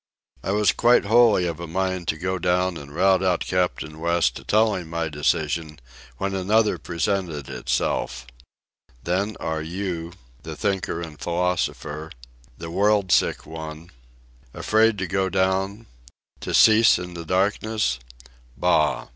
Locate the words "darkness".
17.23-17.99